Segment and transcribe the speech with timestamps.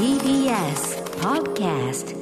[0.00, 2.16] TBS Podcast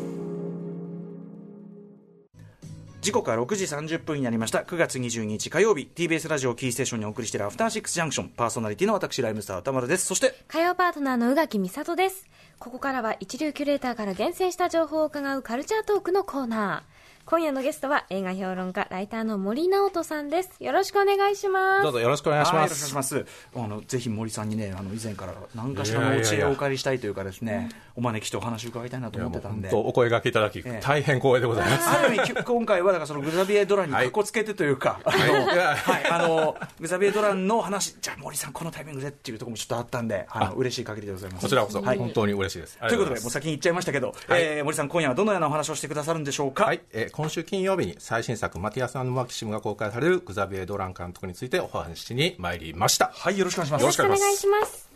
[3.01, 12.27] 時刻は6時30分になりました9月22日火曜日 TBS ラジオキーステーションにお送りしているアフターシックスジャンクションパーソナリティの私ライムスター歌丸ですそして火曜パートナーの宇垣美里です。
[12.59, 16.98] ここからは一流キュレーターから厳選した情報を伺うカルチャートークのコーナー。
[17.31, 20.65] 今夜のゲストは映画評論家、ライターの森直人さんです。
[20.65, 21.83] よろしくお願いします。
[21.83, 22.95] どうぞよろしくお願いします。
[22.95, 31.91] ますあのぜひ森さんにねあの以前から何かしらのお知恵をお借りしたいというかですねお招きしてお話を伺いたいなと思ってたんでお声掛けいただき、ええ大変光栄でございます。
[31.91, 42.79] ある意味き今回はだからそのグザビエ・ドランにかっこつけてというか、 あのはいはいあのグザビエ・ドランの話じゃあ森さんこのタイミングでっていうところもちょっとあったんであの嬉しい限りでございますこちらこそ、はい本当に嬉しいです。
[42.79, 46.65] ということで、もうも先に言っちゃいましたけど、はいえー森さん、今夜はどのようなお話をしてくださるんでしょうか？
[46.65, 53.11] はい、えー今週金曜日に最新作、マティアスマキシムが公開されるグザビエ・ドラン監督についてお話しに参りました。
[53.13, 53.83] はい、よろしくお願いします。
[53.83, 54.89] よろしくお願いします。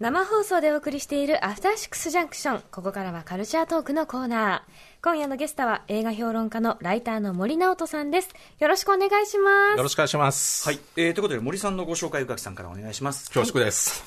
[0.00, 2.62] 生放送でお送りしているアフターシックスジャンクション。
[2.70, 4.72] ここからはカルチャートークのコーナー。
[5.02, 8.30] 今夜のゲストは映画評論家のライターの森直人さんです。
[8.60, 9.76] よろしくお願いします。
[9.76, 10.66] よろしくお願いします。
[10.66, 13.30] はい、えーということで、森さんのご紹介、宇垣さんからお願いします。
[13.30, 14.02] 恐縮です。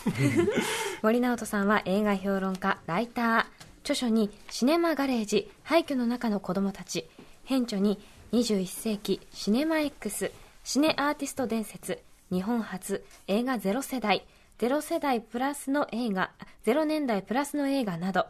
[1.04, 7.08] 森直人さんは映画評論家、ライター、著書にシネマガレージ、廃墟の中の子供たち、
[7.44, 8.00] 編著に
[8.32, 10.32] 21世紀シネマ X、
[10.64, 14.26] シネアーティスト伝説、日本初映画ゼロ世代、
[14.58, 16.32] ゼロ世代プラスの映画、
[16.64, 18.26] ゼロ年代プラスの映画など、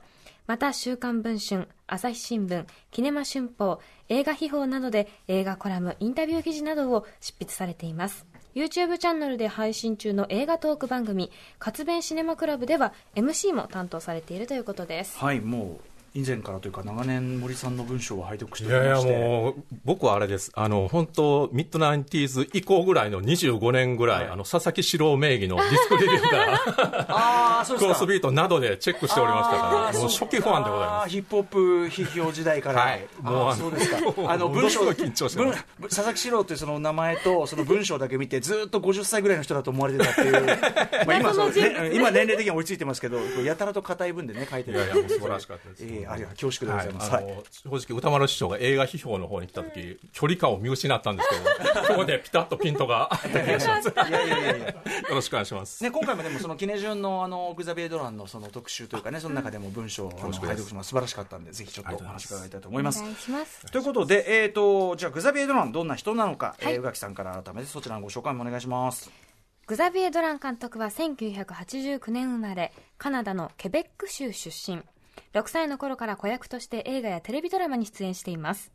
[0.45, 8.25] また週刊文春、朝日新聞、キネマ春報、映画秘宝などで映画コラム、インタビュー記事などを執筆されています。
[8.55, 15.17] YouTube チャンネルで配信中の映画トーク番組、活弁シネマクラブでは MC も担当されているということです。
[15.19, 19.27] はい、もう、以前からというか、長年、森さんの文章を拝読していやいやおりまして。
[19.27, 20.49] もう、僕はあれです。
[20.55, 27.93] あの、本当ミッドナインティーズ以降ぐらいの25年ぐらい、はいあの、佐々木史郎名義のディスクレビューから、 ああ、そうですか。
[27.95, 31.09] クロスビートなどでチェックしておりましたから、もう初期ファンでございます。
[31.09, 31.57] ヒップホップ
[31.87, 33.97] 批評時代から、はいももうあそうですか、
[34.31, 40.45] あの文章緊張佐々木史郎というその名前と、その文章だけ見て、ずっと50歳ぐらいの人だと思われてたっていう、
[41.05, 45.83] まあ今その、ね、今、年齢的には追いついてますけど、やたらと硬い文でね、書いてるいやいや、もう素晴らしかったです。
[45.83, 47.11] ええありが恐縮でございます。
[47.11, 47.43] はい、あの
[47.79, 51.35] 正直、歌丸師匠が映画批評の方に来た時、距離感を見失ったんですけ
[51.73, 53.87] ど、 今日でピタッとピントが合った気がします。
[53.87, 54.75] よいやいやいやいや。
[55.09, 55.83] ろしくお願いします。
[55.83, 63.03] ね、今回もでもそのキネジュンのあのグザビエ・ドランのその特集というかね、その中でも文章を拝読します素晴らしかったんで、ぜひちょっとお話伺いたいと思います。
[63.71, 69.09] ということで、えー、とじゃあグザビエ・ドランどんな人なのか、はいえー宇垣さんから改めてそちらのご紹介もお願いします。
[69.65, 74.83] グザビエ・ドラン監督は1989年生まれ、カナダのケベック州出身。
[75.33, 78.71] 6歳の頃から子役として映画やテレビドラマに出演しています。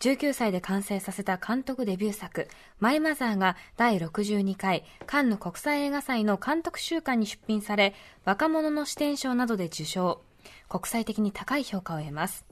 [0.00, 2.48] 19歳で完成させた監督デビュー作、
[2.80, 7.94] マイ・マザーが第62回カンヌ国際映画祭の監督週間に出品され、
[8.24, 10.20] 若者の視点賞などで受賞。
[10.68, 12.44] 国際的に高い評価を得ます。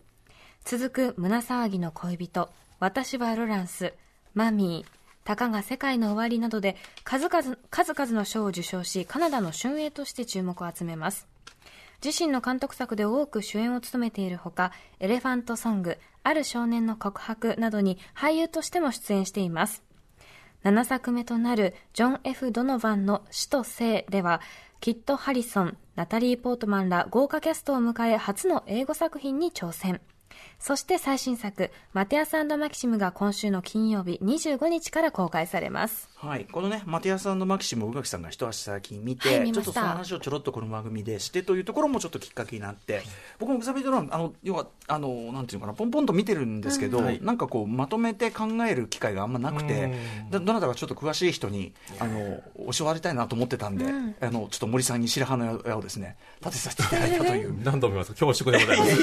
[0.65, 3.93] 続く胸騒ぎの恋人、私はロランス、
[4.35, 11.29] マミー、たかが世界の終わりなどで数々数々の賞を受賞し、カナダの春英として注目を集めます。
[12.05, 19.83] 自身の監督作で多く主演を務めているほか、エレファントソング、ある少年の告白などに俳優としても出演しています。
[20.65, 24.43] 7作目となるジョン・ F・ ドノバンの死と生では、
[24.81, 30.03] キット・ハリソン、ナタリー・ポートマンら豪華キャストを迎え初の英語作品に挑戦。
[30.59, 36.11] そして最新作、マテアスマキシムが今週の金曜日25日から公開されます。
[36.27, 43.03] はい、このね、マティアスマキシムを宇垣さんが一足先に見て、はい見ちょっとその話をちょろっとこの番組でしてというところもちょっときっかけになって、
[43.39, 47.21] 僕もグザビエ・ドラン、あの要はあの、なんていうのかな、ポンポンと見てるんですけど、はい。
[47.23, 49.95] なんかこう、まとめて考える機会があんまなくて、
[50.31, 52.43] どどなたかちょっと詳しい人にあの
[52.73, 53.87] 教わりたいなと思ってたんで、
[54.21, 57.55] あのちょっと森さんに白羽の矢をですね、立てさせていただいたという。
[57.65, 59.03] 何度も言います恐縮でございます。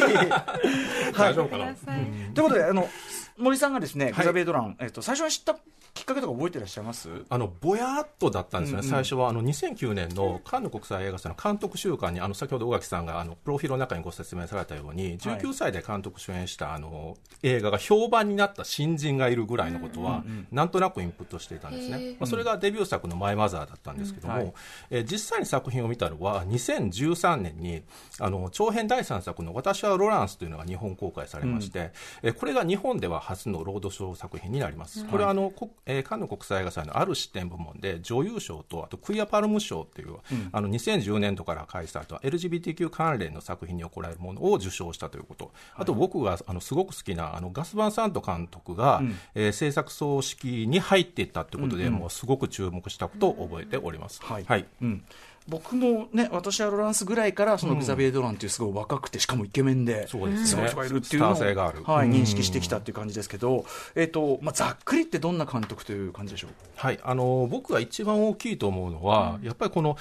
[1.18, 2.88] 大丈夫かな、ということで、あの
[3.38, 4.12] 森さんがですね、い。
[4.14, 5.58] グザビエ・ドラン、えっと、最初に知った
[5.94, 7.09] きっかけとか覚えてらっしゃいます？
[7.28, 8.92] あのぼやっとだったんですよね、うんうん。
[8.92, 24.53] 最初はあの2009年のカンヌ国際映画祭の監督週間に、あの先ほど宇垣さんがあのプロフィールの中にご説明されたように、19歳で監督主演したあの映画が評判になった新人がいるぐらいのことは、なんとなくインプットしていたんですね、まあ、それがデビュー作のマイ・マザーだったんですけども、はい。
[24.91, 27.84] えー実際に作品を見たのは、2013年に
[28.20, 31.91] あの長編第3作の私はロランスというのが日本公開されまして、
[32.23, 35.06] えーこれが日本では初のロードショー作品になります。
[35.06, 40.16] これはあの、こえーカンヌ国際映画祭のある視点部門で女優賞とあとクイアパルム賞っていう、
[40.52, 49.02] あの2010年度から開催された LGBTQ 関連の作品に贈られるものを受賞したということ、あと僕があのすごく好きなあのガス・バン・サント監督が、
[49.35, 54.24] えー制作総指揮に入っていったということで、もうすごく注目したことを覚えております。
[54.24, 54.46] はい。
[54.47, 54.66] はい。
[54.82, 55.03] うん、
[55.47, 63.66] 僕もね、私はロランスぐらいから、そのグザビエ・ドランっていうすごい若くて、しかもイケメンで、すごい人がいるっていうのを、はい、認識してきたっていう感じですけど、
[63.96, 69.97] えーとまあ、ざっくりってどんな監督という感じでしょう、はい、あの僕が一番大きいと思うのは、うん、やっぱりこの、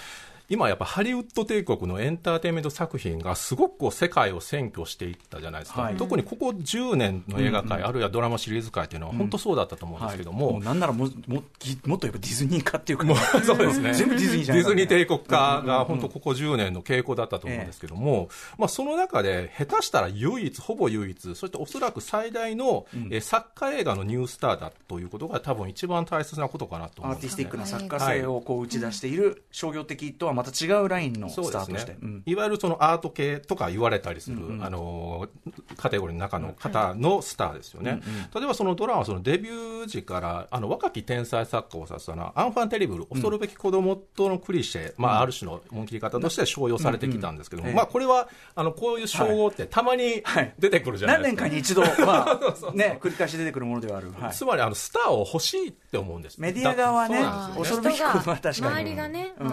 [0.51, 13.07] 今やっぱハリウッド帝国のエンターテインメント作品がすごくこう世界を占拠していったじゃないですか、はい、特にここ10年の映画界、うんうん、あるいはドラマシリーズ界というのは本当そうだったと思うんですけども、うんはい、なんならもももっと言えばディズニー化っていうか、
[13.45, 13.95] そうですね。
[13.95, 35.29] 全部ディズニーじゃないディズニー帝国化が本当ここ10年の傾向だったと思うんですけども、まあ、その中で下手したら唯一ほぼ唯一そしておそらく最大の、うん、え作家映画のニュースターだということが多分一番大切なことかなと思うんです、ね、アーティスティックな作家性をこう打ち出している商業的とはまた違うラインのスタートして、ねうん、いわゆるそのアート系とか言われたりする、うんうん、あの
[35.77, 38.03] カテゴリーの中の方のスターですよね、うんうん、
[38.35, 47.73] 例えばそのドラマそのデビュー時からあの若き天才作家を指すのはアンファン・テリブル、恐るべき子供とのクリシェ、まあ、ある種の紋切り方として商用されてきたんですけども、うん。
[47.73, 50.23] うん、まあ、これはあのこういう称号ってたまに
[50.59, 56.41] 出てくるじゃないですか、はいはい、何年かに一度、まあ ね、繰り返し出てくるものではある、はい、つまりあのスターを欲しいって思うんです。
[56.41, 57.25] メディア側はね、
[57.57, 58.67] 恐るべき子供は確かに。
[58.67, 59.51] 周りがね、うんう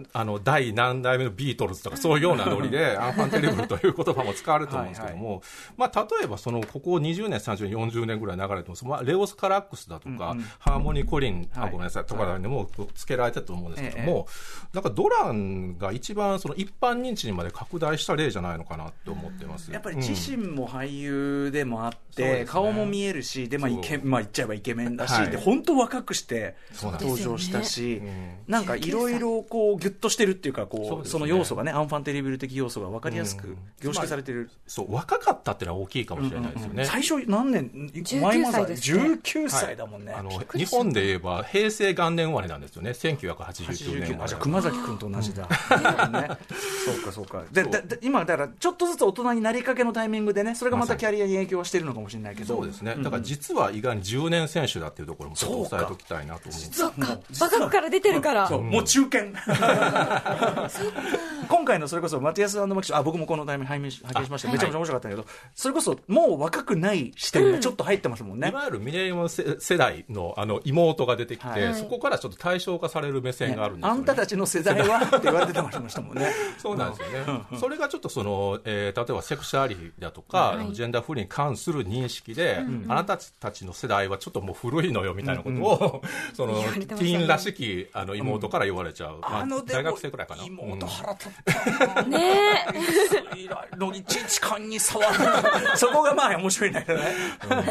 [0.00, 5.42] ん、あの第何代目のビートルズととかそういうようなノリで、 アンファンテリブルという言葉も使われると思うんですけども、はいはい、
[5.76, 14.26] まあ、例えばそのここ20年、30年、40年ぐらい流れてます、まあ、レオス・カラックスだとか、うんうん、ハーモニー・コリン、あごめんなさい、とかでもつけられてると思うんですけども、
[14.72, 19.72] なんかドランが一番その一般認知にまで拡大した例じゃないのかなと思ってます。
[19.72, 42.90] やっぱり自身も俳優でもあって、うんね、顔も見えるし、で、まあ、イケまあ、言っちゃえばイケメンだし、はい、で、本当若くして登場したし、ね、なんかいろいろこう、ぎゅっとしてるっていうか、こう、その要素がね、アンファンテリブル的要素が分かりやすく凝縮されてる、そう若かったっていうのは大きいかもしれないですよね、うんうんうん、最初何年？19歳です、ね、19歳だもんね、はい、あの日本で言えば平成元年生まれなんですよね。
[42.90, 46.30] 1989年あじゃ熊崎君と同じだ、う んね、
[46.84, 47.42] そうかそうか。
[47.50, 52.56] でで今だからちょっとずつ大人になりかけのタイミングでねそれがまたキャリアに影響してるのかもしれないけど。
[52.56, 52.96] そうですね。
[52.98, 57.18] だから実は意外に10年選手だっていうところもちょっと押さえておきたいなと思うそうか。
[57.40, 58.50] 若くから出てるから。
[58.50, 59.20] もう中堅
[61.48, 64.50] 今回のそれこそマティアスマキシあ僕もこのタイミング拝見しました。
[64.50, 76.30] めちゃめちゃ面白かったけど、それこそもう若くない視点がちょっと入ってますもんね、いわゆるミレニアム世代のあの妹が出てきて、そこからちょっと対象化される目線があるんですよ、ね、あんたたちの世代はって言われてましたもんね。
[76.58, 86.02] そうなんですよね、それがちょっとその、えー、例えばセクシャリティだとか、ジェンダーフリーに関する認識で、あなたたちの世代はちょっともう古いのよみたいなことを、
[86.34, 90.44] そのティーンらしきあの妹から言われちゃう、まあ、大学生くらいかな。
[90.44, 91.32] 妹腹立っ
[91.94, 92.18] たね
[92.74, 93.76] え。
[93.76, 95.14] のいちいち勘に触る
[95.76, 97.14] そこがまあ面白いんだけどね、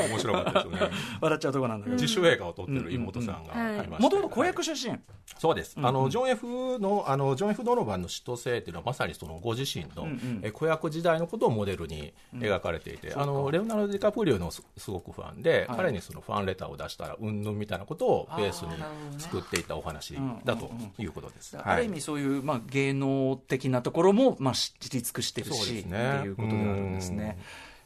[0.09, 4.03] 面白かったですよね笑っちゃうとこなんだけど自主映画を撮ってる妹さんがありました。
[4.03, 4.97] もともと子役出身。
[5.37, 10.07] そうです、あのジョン・ F のあのジョン・ F・ ドノバンの「嫉妬性」っていうのはまさにそのご自身の、
[10.41, 18.71] え子役時代のことをモデルに描かれていて、あのレオナルド・ディカプリオのすごくファンで、彼にそのファンレターを出したらうんぬんみたいなことをベースに
[19.19, 27.37] 作っていたお話だということです、ある意味そういう、まあ、芸能的なところも、まあ、知り尽くしてるし、ね、っていうことであるんですね。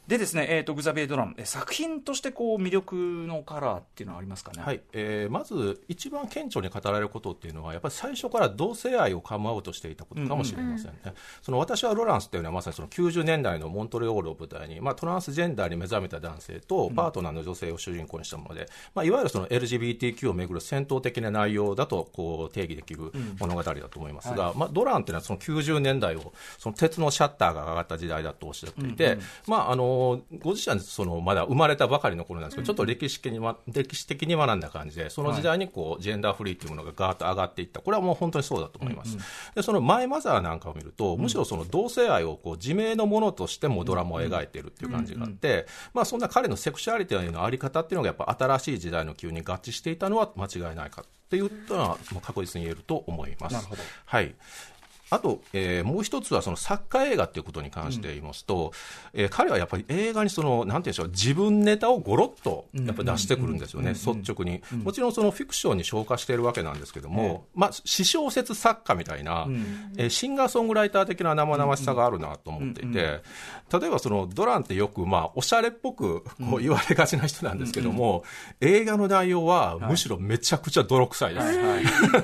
[0.06, 29.93] でですね、えーと、グザビエ・ドラン、作品としてこう魅力のカラーっていうのはありますかね、はいえー、まず一番顕著に語られることっていうのは、やっぱり最初から同性愛をカムアウトしていたことかもしれませんね、うんうん、その私はロランスっていうのは、まさにその90年代のモントレオールを舞台に、まあ、トランスジェンダーに目覚めた男性とパートナーの女性を主人公にしたもので、まあ、いわゆるその LGBTQ をめぐる戦闘的な内容だとこう定義できる物語だと思いますが、うんはい、まあ、ドランっていうのはその90年代をその鉄のシャッターが上がった時代だとおっしゃっていて、うんうん、まあ、あの
[30.40, 39.16] ご自身そのまだ生まれたばかりの頃なんですけど、ちょっと歴史的に歴史的に学んだ感じで、その時代にこう、ジェンダーフリーというものがガーッと上がっていった、これはもう本当にそうだと思います。
[39.54, 53.68] でそのマイ・マザーなんかを見ると、むしろその同性愛をこう自明のものとしてもドラマを描いているっていう感じがあって、まあ、そんな彼のセクシュアリティの在り方っていうのが、やっぱ新しい時代の急に合致していたのは間違いないかっていうのは、確実に言えると思います。
[54.06, 54.34] はい
[55.10, 58.72] あと、えー、もう一つはその作家映画ということに関して言いますと、
[59.14, 69.46] うん、えー、彼はやっぱり映画にその、なんていうんでしょう、自分ネタをごろっとやっぱ出してくるんですよね、率直に、もちろんそのフィクションに昇華しているわけなんですけども、まあ、私小説作家みたいな、
[69.96, 73.22] えー、シンガーソングライター的な生々しさがあるなと思っていて、
[73.72, 78.24] 例えばそのドランってよく、まあ、おしゃれっぽくこう言われがちな人なんですけども、
[78.60, 81.58] 映画の内容はむしろめちゃくちゃ泥臭いです。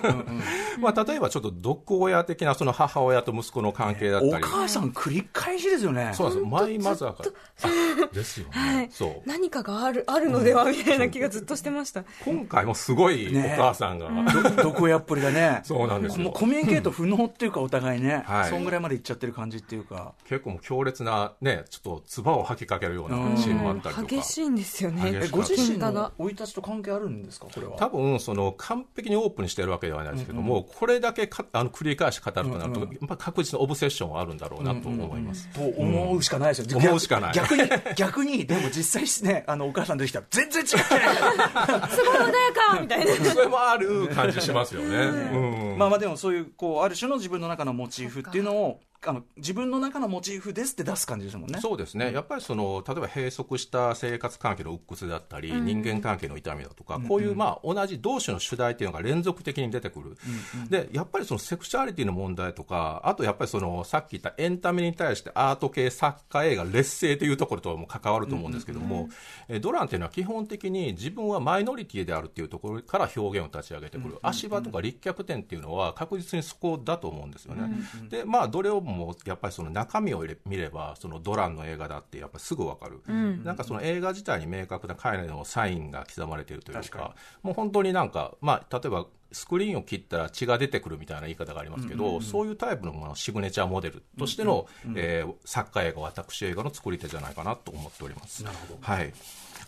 [0.81, 6.13] まあ、例えばちょっと毒親的なそのの母親と息子の関係だったり、お母さん繰り返しですよね。
[6.15, 8.07] そうですマイマザーから。
[8.09, 9.29] ですよね、はい、そう。
[9.29, 12.05] 何かがあるあるのではみたいな気がずっとしてました。
[12.25, 14.25] 今回もすごいお母さんが、ね、
[14.63, 16.03] どこやっぷりがねそうなん。
[16.03, 32.89] ですもうコミュニケート不能っていうかお互いね、はい、そんぐらいまでいっちゃってる感じっていうか結構もう強烈なねちょっと唾を吐きかけるようなシーンもあったりとか激しいんですよねご自身の生い立ちと関係あるんですかこれは多分その完璧にオープンにしてるわけではないですけども、これだけかあの繰り返し語るとなると、うん。
[32.89, 37.33] うん、やっぱ確実にオブセッションはあるんだろうなと思います、うんうん、と思うしかないですよ、思うしかない。
[37.35, 37.63] 逆に
[37.97, 43.11] 逆にでも実際ねあのお母さん出てきたら全然違ってないすごい穏やかみたいな。
[43.31, 51.59] それもある感じしますよね、うん、まあまあでもそういうこうある種の自分の中のモチーフっていうのをあの自分の中のモチーフですって出す感じですもんね。
[51.61, 60.17] そうですね、やっぱりその例えば閉塞した生活関係の鬱屈だったり、うん、人間関係の痛みだとか、うん、こういう、まあ、同じ同種の主題っていうのが連続的に出てくる、
[60.55, 60.69] うん。
[60.69, 69.09] でやっぱりそのセクシュアリティの問題とか、あとやっぱりそのさっき言ったエンタメに対してアート系作家映画劣勢というところとも関わると思うんですけども、
[69.49, 69.57] うん。
[69.57, 77.71] うん、ドランっていうのは基本的に自分はマイノリティであるっていうところから表現を立ち上げてくる、足場とか立脚点っていうのは確実にそこだと思うんですよね。
[78.11, 98.43] でまあどれをもやっぱりその中身を見ればそのドランの映画だってやっぱすぐ分かる、うん、なんかその映画自体に明確な彼のサインが刻まれているというかもう本当になんか、まあ、例えばスクリーンを切ったら血が出てくるみたいな言い方がありますけど、うんうんうん、そういうタイプのものシグネチャーモデルとしての、うんうん、えー、作家映画私映画の作り手じゃないかなと思っております。
[98.43, 98.79] なるほど。
[98.81, 99.13] はい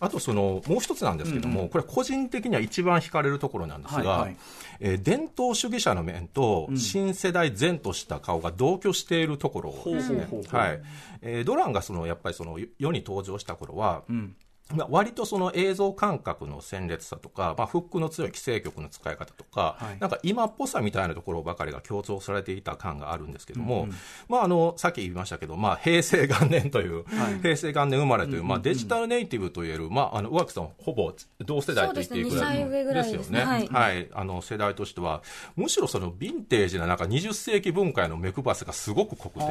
[0.02, 4.36] あとそのもう一つなんですけども、うんうん、これ個人的には一番惹かれるところなんですが、はいはい、
[4.80, 10.26] えー、伝統主義者の面と新世代前とした顔が同居しているところですね。
[10.50, 10.82] はい。
[11.20, 14.36] えー、ドランがそのやっぱりその世に登場した頃は、うん
[14.70, 23.90] まあ、割とその映像感覚の鮮烈さとか、まあ、フックの強い規制局の使い方とか、はい、なんか今っぽさみたいなところばかりが強調されていた感があるんですけども、うん。
[23.90, 23.94] うん、
[24.28, 35.22] まあ、あのさっき言いましたけど、まあ、平成元年という、はい、平成元年生まれという、まあ、デジタルネイティブといえる、まあ、あの宇垣さん、ほぼ同世代と言っていいぐらいですよね、はい、はい、あの世代としては、
[35.56, 39.46] むしろそのヴィンテージななんか20世紀文化への目配せがすごく濃くて、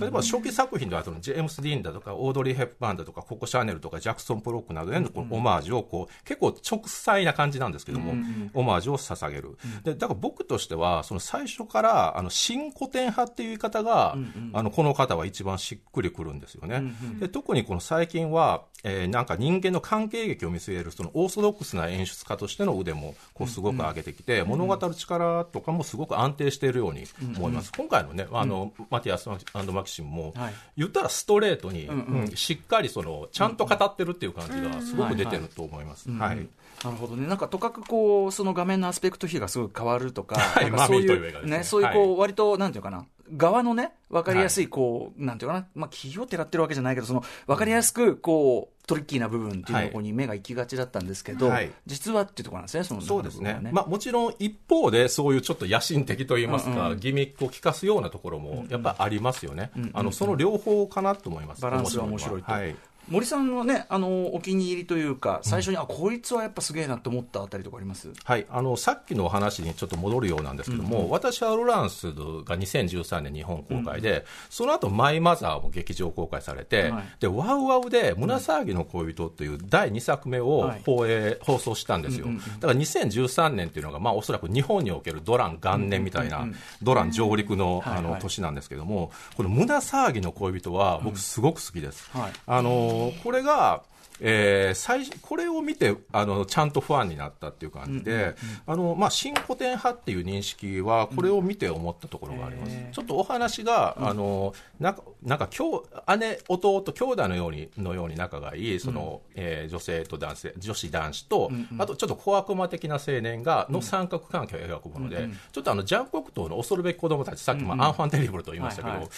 [0.00, 27.04] 例えば初期作品ではそのジェームス・ディーンだとか、オードリー・ヘップバーンだとか、ココ・シャネルとか、ジャクソン・プロックなどへのこのオマージュをこう結構直裁な感じなんですけども、うんうん、オマージュを捧げる、でだから僕としてはその最初からあの新古典派っていう言い方が、うんうん、あのこの方は一番しっくりくるんですよね、うんうん、で特にこの最近は、えー、なんか人間の関係劇を見据えるそのオーソドックスな演出家としての腕もこうすごく上げてきて、うんうん、物語る力とかもすごく安定しているように
[27.36, 29.36] 思います、うんうん、今回のねあの、うん、マティアスマ
[29.84, 31.88] キシムも、はい、言ったらストレートに、
[32.36, 36.10] しっかりそのちゃんと語ってるっていう感じがすごく出てると思います。
[36.10, 36.36] はい、
[36.84, 43.06] なるほどね、なんかとかくこうその画面のアスペクト比がすごく変わるとか、はい、かそういうね、そういうこう、割となんていうかな、
[43.36, 62.52] 側のね、分かりやすい、こう、なんていうかな、まあ、企業をてらってるわけじゃないけど、その分かりやすくこう、トリッキーな部分っていうところに目が行きがちだったんですけど、はい、実はっていうところなんですね、その、ね、そうですね、まあ、もちろん一方で、そういうちょっと野心的といいますか、うんうん、ギミックを効かすようなところもやっぱありますよね、うんうん、あのその両方かなと思います、バランスが面白いと。
[62.52, 62.76] はい
[63.08, 68.10] 森さんのね、あのお気に入りというか、最初に、うん、あこいつはやっぱすげえなと思ったあたりとかあります？
[68.24, 68.46] はい。
[68.50, 71.04] あのさっきの話にちょっと戻るようなんですけども、うん。
[71.04, 74.16] うん、私はロランスが2013年、日本公開で、うん。
[74.16, 92.10] うん、その後マイ・マザーも劇場公開されて、はい、でワウワウで胸騒ぎの恋人という第2作目を放映、はい、放送したんですよ、うんうんだから2013年っていうのが、まあ、おそらく日本におけるドラン元年みたいな、うんうん、ドラン上陸の,、あの年なんですけども、この胸騒ぎの恋人は、僕、すごく好きです。
[92.12, 93.82] はい、あのこれが
[94.20, 98.34] えー、最これを見てあのちゃんとファンになったっていう感じで、
[98.66, 119.08] あのまあ、新古典派っていう認識はこれを見て思ったところがあります、うん、ちょっとお話が、あのなんかなんか姉弟兄弟のようにのように仲がいいその、うん、えー、女性と男性女子男子と、うんうん、あとちょっと小悪魔的な青年がの三角関係を描くもので、うんうん、ちょっとあのジャン黒糖の恐るべき子供たちさっき、まあ、アンファンテリブルと言いましたけど、はいはい、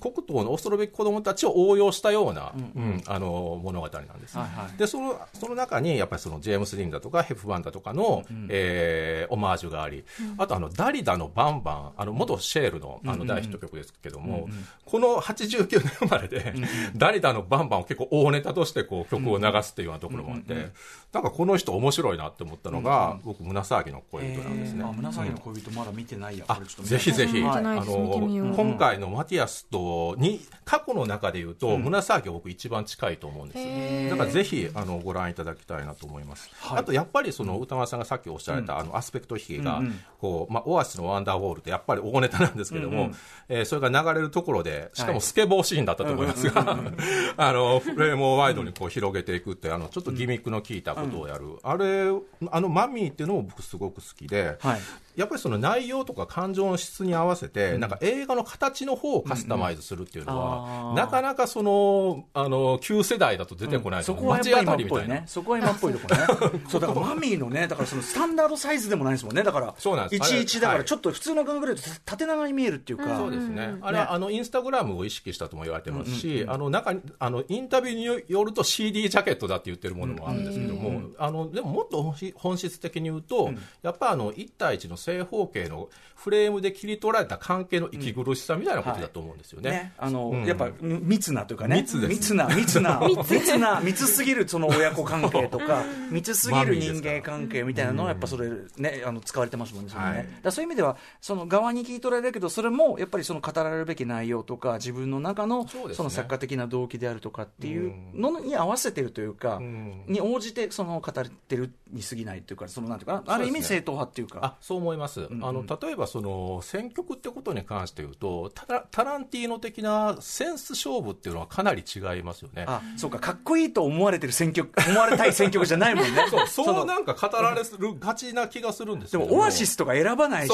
[0.00, 10.04] 黒糖の恐るべき子供たちを応用したような、うんあの物語なんです、はいはい、でそのその中にやっぱりそのジェームス・リンだとかヘフバンだとかの、うん、えー、オマージュがあり、
[10.38, 14.48] あとあのダリダのバンバンあの元シェールのあの大ヒット曲ですけども、
[14.84, 16.54] この89年生まれで、
[16.96, 20.70] ダリダのバンバンを結構大ネタとしてこう曲を流すっていうようなところもあって、
[21.12, 26.46] なんかこの人面白いなって思ったのが、僕胸騒ぎの恋人なんですね、胸騒ぎの恋人まだ見てないや、
[26.82, 39.80] ぜひぜひ、あの今回のマティアスとに過去の中で言うと、胸騒ぎは僕一番近いと思うんですだからぜひあのご覧いただきたいなと思います、はい、あとやっぱりその歌丸さんがさっきおっしゃられた、あのアスペクト比が、
[40.20, 43.10] こうまあ、オアシスのワンダーウォールってやっぱり大ネタなんですけども、う
[43.48, 46.78] えー、それが流れるところでしかもスケボーシーンだったと思いますが、
[47.36, 52.08] あのフレームをワイドにこう広げていくってあのちょっとギミックの効いたことをやる、あれ
[52.50, 54.80] あのマミーっていうのも僕すごく好きで、はい、
[55.16, 65.22] やっぱりその内容とか感情の質に合わせて、なんか映画の形の方をカスタマイズするっていうのは、なかなかその、あの、旧世代だと出てこない、そこはやっぱり今っぽいね。
[65.26, 66.60] そこは今っぽいところね。
[66.68, 69.42] そう、だからマミーのね、だからそのスタンダードサイズでもないですもんね。
[69.42, 70.34] だから、そうなんです。
[70.34, 73.16] 11だからちょっと普通の考えると縦長に見えるっていうか。
[73.16, 73.76] そうですね。
[73.82, 83.50] あれは、あの、インスタグラムを意識したとも言われてますし、あの、中に、あの、インタビューによると CD ジャケットだって言ってるものもあるんですけども、あの、でももっと本質的に言うと、
[83.82, 89.70] やっぱあの、1対1の正方形のフレームで切り取られた関係の息苦しさみたいなことだと思うんですよね。
[89.70, 93.00] うんはい、ねあの、うん、やっぱ密なというかね、密密な密な
[93.30, 99.92] 密な密 すぎるその親子関係とか密すぎる人間関係みたいなのはやっぱそれねあの使われてますもんね。
[99.94, 114.38] はい、だそういう意味ではその側に切り取られるけどそれもやっぱりその語られるべき内容とか自分の中のその作家的な動機であるとかっていうのに合わせてるというか、に応じてその語ってるに過ぎないというかそのなんていうかある意味正統派っていうか。
[114.42, 115.28] あそう思います。
[115.30, 118.52] あの例えばその選曲ってことに関して言うと
[118.90, 122.64] タランティーノ的なセンス勝負っていうのはかなり違いますよね。
[122.66, 126.26] あそうかかっこいいと思われてる選曲 思われたい選曲じゃないもんね。
[126.30, 130.52] そうそうなんか語られるがちな気がするんですでもオアシスとか選ばないし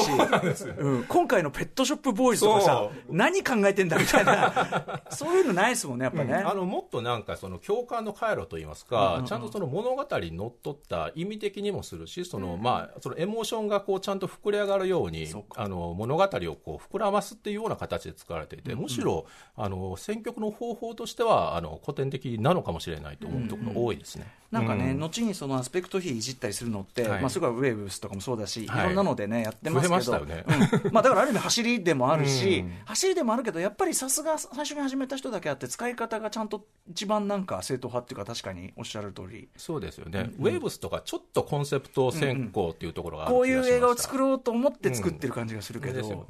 [0.77, 5.01] うん、今回のペットショップボーイズとかさ何考えてんだみたいな。
[5.09, 24.27] そういうのないですもんねやっぱね、うん、あのもっとなんかその共感の回路といいますか、ちゃんとその物語にのっとった意味的にもするしその、まあそのエモーションがこうちゃんと膨れ上がるようにあの物語をこう膨らますっていうような形で使われていて、むしろあの選曲の方法としてはあの古典的なのかもしれないと思うところ多いですね。
[24.51, 30.43] なんかね、後にそのアスペクト比いじったりするのって、まあ、それからウェーブスとかもそうだし、い、ろんなのでね、やってますけど、ね。
[30.91, 39.47] まあ、だからある意味、走りでもあるし、走りでもあるけど、やっぱりさすが最初に始めた人だけあって、使い方がちゃんと一番なんか正統派っていうか、確かにおっしゃる通り。
[39.55, 46.27] そうですよね、ウェーブスとか、ちょっとコンセプト先行っていうところがこういう映画を作ろうと思って作ってる感じがするけど。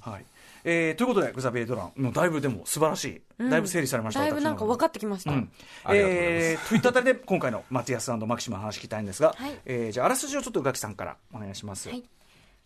[0.00, 0.24] はい
[0.64, 5.32] えー、ということで、グザビエ・ドラン、もうだいぶでも素晴らしい、うん、だいぶ整理されました、だいぶなんか分かってきました。
[5.32, 5.50] うん、
[5.90, 11.90] えー、といったあたりで、今回のマティアスマキシムの話聞きたいんですが、はい、えー、じゃあ、あらすじをちょっと宇垣さんからお願いします。
[11.90, 12.02] はい、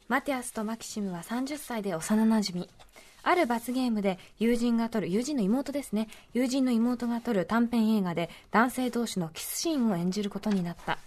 [0.06, 2.70] マティアスとマキシムは30歳で幼なじみ。
[3.24, 6.08] ある罰ゲームで友人が撮る、友人の妹ですね。
[6.32, 10.98] 友人の妹が撮る短編映画で男性同士のキスシーンを演じることになった。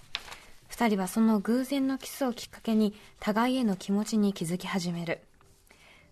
[0.67, 5.21] 二人はその偶然のキスをきっかけに互いへの気持ちに気づき始める。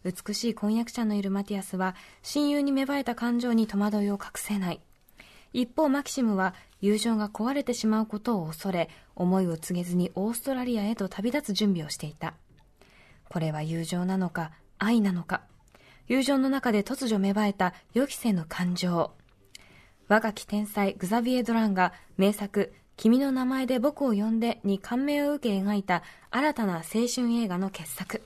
[0.04, 4.80] 美しい婚約者のいるマティアスは親友に芽生えた感情に戸惑いを隠せない。
[5.52, 12.36] 一方マキシムは友情が壊れてしまうことを恐れ思いを告げずにオーストラリアへと旅立つ準備をしていた。
[13.30, 15.42] これは友情なのか愛なのか。
[16.08, 19.12] 友情の中で突如芽生えた予期せぬ感情。
[20.08, 28.22] 若き天才グザビエ・ドランが名作君の名前で僕を呼んでに感銘を受け描いた新たな青春映画の傑作。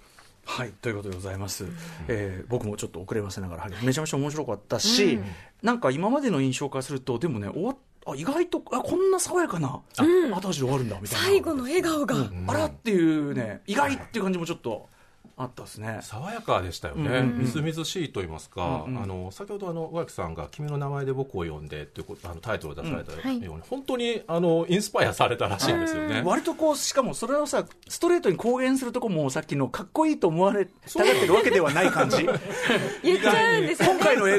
[0.45, 1.75] はいということでございます、うん、
[2.07, 5.25] えー、僕もちょっと遅ればせながらめちゃめちゃ面白かったし、うん、
[5.61, 7.75] なんか今までの印象からするとでもね終わ
[8.05, 11.25] あ意外とあこんな爽やかな、うん、後味で終わるんだみたいな。
[11.25, 14.89] 最後の笑顔が、うん、あらっていうね意外っていう感じもちょっと
[15.35, 15.99] あったですね。
[16.03, 26.21] 爽やかでしたよね、うんうん、みずみずしいと言いますか、うんうん、あの先ほどあの上木さんが「君の名前で僕を呼んで」っていうあのタイトルを出されたように、うんはい、本当にあのインスパイアされたらしいんですよね。
[26.23, 32.17] 割とこうしかもそれをさストレートに公言するとこもさっきのかっこいいと思われたがってるわけではない感じ。
[33.03, 33.82] 言っちゃうんです、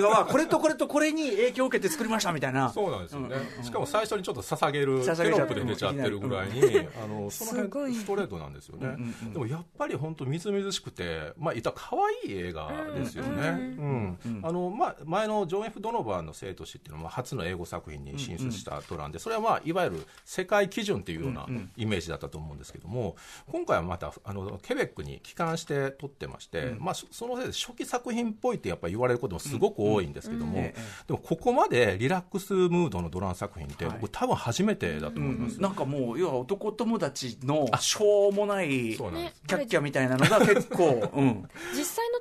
[0.04, 2.70] 画はこれとこれとこれに影響を受けて作りましたみたいな。
[2.70, 6.62] そうなんですよね、しかも最初にちょっと捧げるテロップで出ちゃってるぐらいに、
[7.02, 8.96] あのその辺ストレートなんですよね、
[9.32, 13.48] でもやっぱり本当みずみずしくてまあった可愛い映画ですよね。
[13.78, 14.18] うん。
[14.42, 23.16] あのまあ、前のジョン・ F・ ドノバンの生と死っていうのは初の英語作品に進出したドランで、それは、まあ、いわゆる世界基準っていうようなイメージだったと思うんですけども、
[23.50, 30.74] 今回はまたあのケベックに帰還して撮ってまして、まあ、そのせいで初期作品っぽいってやっぱ言われることもすごく多いんですけども、で
[31.08, 42.20] もここまでリラックスムードのドラン作品って、僕、多分初めてだと思います、なんかもう、要は男友達のしょうもないキャッキャみたいなのが結構、うん、 実際の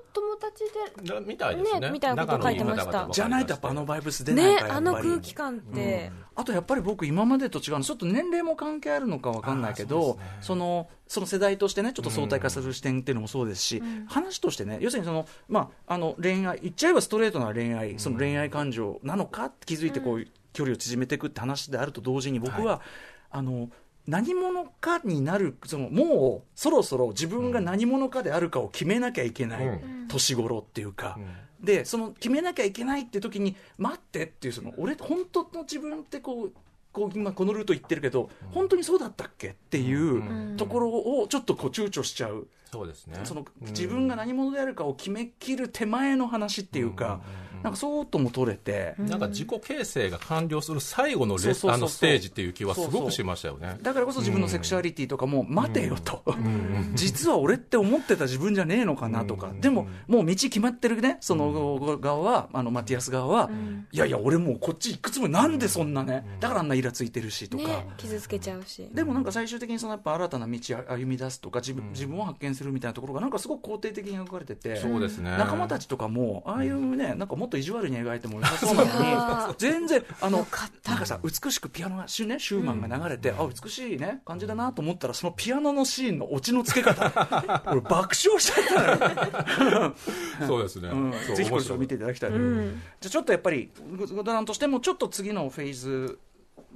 [0.74, 1.90] 友達でみたいですね。
[1.92, 3.08] みたいなこと書いてました。
[3.12, 7.82] じゃないとやっぱあのバイブス出ないからねあの空気感って、うん、あとやっぱり僕今までと違うの。
[7.82, 22.80] ちょっと年齢も関係あるのか分かんないけどそ、ね,、のその世代としてねちょっと相対化する視点っていうのもそうですし、うん、話としてね要するにその、まあ、あの恋愛言っちゃえばストレートな恋愛その恋愛感情なのかって気づいてこう、距離を縮めていくって話であると同時に僕は、はい、
[23.32, 23.70] あの
[24.08, 36.52] 何者かになるそのもうそろそろ自分が何者かであるかを決めなきゃいけない年頃っていうか、うん、でその決めなきゃいけないって時に待ってっていうその俺本当の自分ってこう
[36.92, 42.48] こう今このルート行ってるけど、本当にそうだったっけっていうところをちょっとこう躊躇しちゃう。
[42.72, 47.22] そうですね、その自分が何者であるかを決めきる手前の話っていうか、
[47.64, 53.78] なんかそうとも取れて、なんか自己形成が完了する最後のレスあのステージっていう気はすごくしましたよね。
[53.82, 56.24] だからこそ自分のセクシュアリティとかも、待てよと、
[56.94, 63.50] 実は俺って思ってた自分じゃねえのかなとか、でも、もう道決まってるね、その側は、あのマティアス側は、
[63.92, 68.90] いやいや、俺もうこっち行くつもり、なんでそんなね、だからあんなイラついてるしとか、傷つけちゃうし。
[68.94, 75.32] でもなんか最終的にそのやっぱ新たな道歩み出すとか、自分自分を発見するみたいなところが、なんかすごく肯定的に描かれてて、そうですね。
[75.38, 80.46] 仲間たちとかも、ああいうね、なんかもっと意地悪に描いても良さそうなのに、全然、あの、
[80.86, 87.06] なんかさ、美しくピアノが、シュ,、ね、シューマンが流れて、あ、美しいね、感じだなと思ったら、そのピアノのシーンのオチのつけ方、
[87.68, 89.08] 俺爆笑しちゃっ
[89.58, 89.96] たよ。
[90.48, 90.90] そうですね。
[91.36, 92.32] ぜひこれを見ていただきたい。
[92.32, 96.20] じゃちょっとやっぱり、グドランとしても、ちょっと次のフェーズ、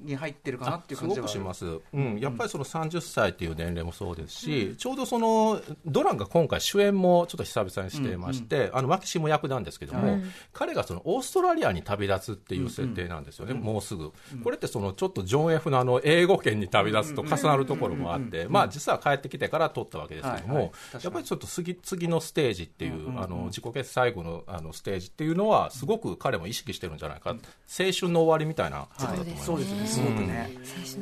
[0.04, 10.22] に入ってるかなっていう感じすごくします、うん、やっぱりその30歳っていう年齢もそうですし、うん、ちょうどそのドランが今回、主演もちょっと久々にしていまして、うんうん、あのマキシム役なんですけども、はい、
[10.54, 14.12] 彼がそのオーストラリアに旅立つっていう設定なんですよね、うんうん、もうすぐ、
[14.44, 27.38] これってそのちょっとジョン・ F のあの英語圏に旅立つと重なるところもあって、まあ、実は帰ってきてから撮ったわけですけども、はいはい、やっぱりちょっと次次のステージっていう、あの自己決最後のあのステージっていうのは、すごく彼も意識してるんじゃないか、青
[27.92, 28.88] 春の終わりみたいな。
[28.88, 29.34] ことだと思い。
[29.34, 29.46] ます。
[29.46, 30.52] そうですねすごくね、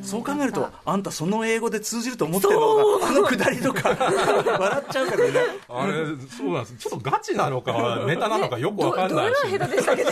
[0.02, 5.32] そう考えるとあんたその英語で通じると思ってるのがあのくだりとか 笑っちゃうからね。
[5.68, 5.92] あれ
[6.36, 6.76] そうなんです。
[6.76, 10.04] ちょっとガチなのかネタなのかよくわかんないし、ね、下手でしたけ？
[10.04, 10.10] ど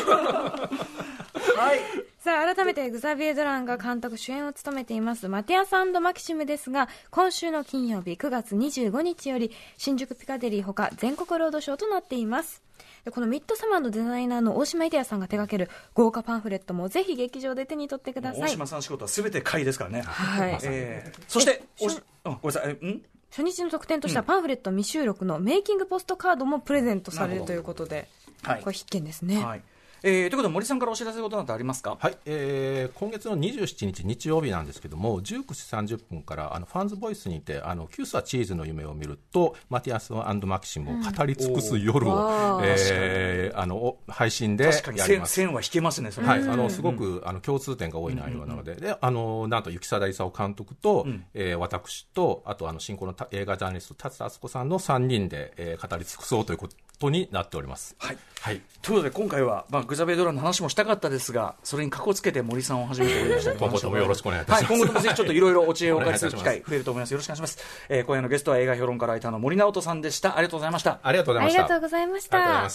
[1.57, 1.81] はい。
[2.25, 12.63] さあ、改めてグザビエ・ドランが監督主演を務めていますマティアスマキシムですが、今週の金曜日9月25日より新宿ピカデリーほか全国ロードショーとなっています。
[13.05, 18.43] でこのミッドサマーのデザイナーの大島イデアさんが手掛ける豪華パンフレットもぜひ劇場で手に取ってください。
[18.43, 20.03] 大島さん仕事はすべて買いですからね。
[20.03, 22.73] はい、えー、そしておし、ごめんなさい。
[22.73, 23.03] ん？
[23.31, 28.09] 初日の特典としてはパンフレット未収録のメイキングポストカードもプレゼントされるということで、
[28.43, 29.62] はい、これ必見ですね、はい
[30.07, 31.97] えー、ということで森さんからお知らせことなどありますか？
[31.99, 45.33] はい、えー、今月の27日日曜日なんですけども19時30分からあのファンズボイスにてあのキュースはチーズの夢を見るとマティアスマキシムを語り尽くす夜を、うん、えー、あの配信でやります。
[45.33, 56.77] 線は引けますねはい、あのすごく、あの共通点が多い内容なので,、であのなんと雪貞勲監督と、うん、えー、私とあとあの新興の映画ジャーナリスト達田敦子さんの3人で、えー、語り尽くそうということ
[57.11, 57.97] になっております。
[57.99, 64.73] はい、はい、ということで今回は、まあ、グザベドラの話もしたかったですが、それにかこつけて森さんを始めておりました今後ともよろしくお願いいたします。
[64.73, 67.11] はい、今後ともぜひちょっといろいろお知恵をお借りする機会増えると思います。
[67.11, 67.59] よろしくお願いします。
[67.89, 70.37] えー、今夜のゲストは映画評論家ライターの森直人さんでした。
[70.37, 70.99] ありがとうございました。
[71.03, 71.61] ありがとうございました。
[71.61, 72.37] ありがとうございました。
[72.37, 72.75] ありがとうござ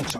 [0.00, 0.18] います。